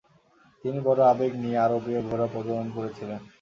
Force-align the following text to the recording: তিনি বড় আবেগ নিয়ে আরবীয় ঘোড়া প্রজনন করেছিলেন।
তিনি 0.63 0.79
বড় 0.87 1.01
আবেগ 1.11 1.31
নিয়ে 1.43 1.57
আরবীয় 1.57 2.01
ঘোড়া 2.07 2.27
প্রজনন 2.33 2.67
করেছিলেন। 2.75 3.21